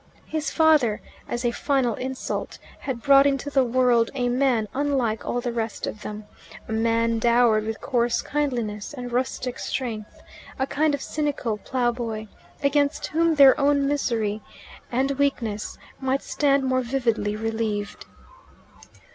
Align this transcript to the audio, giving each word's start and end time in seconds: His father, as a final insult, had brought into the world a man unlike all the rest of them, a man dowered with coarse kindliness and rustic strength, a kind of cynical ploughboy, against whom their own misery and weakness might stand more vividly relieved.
His 0.25 0.49
father, 0.49 0.99
as 1.27 1.45
a 1.45 1.51
final 1.51 1.93
insult, 1.93 2.57
had 2.79 3.03
brought 3.03 3.27
into 3.27 3.51
the 3.51 3.63
world 3.63 4.09
a 4.15 4.29
man 4.29 4.67
unlike 4.73 5.23
all 5.27 5.41
the 5.41 5.53
rest 5.53 5.85
of 5.85 6.01
them, 6.01 6.25
a 6.67 6.71
man 6.71 7.19
dowered 7.19 7.67
with 7.67 7.81
coarse 7.81 8.23
kindliness 8.23 8.95
and 8.95 9.11
rustic 9.11 9.59
strength, 9.59 10.19
a 10.57 10.65
kind 10.65 10.95
of 10.95 11.03
cynical 11.03 11.57
ploughboy, 11.59 12.25
against 12.63 13.05
whom 13.05 13.35
their 13.35 13.55
own 13.59 13.87
misery 13.87 14.41
and 14.91 15.11
weakness 15.19 15.77
might 15.99 16.23
stand 16.23 16.63
more 16.63 16.81
vividly 16.81 17.35
relieved. 17.35 18.07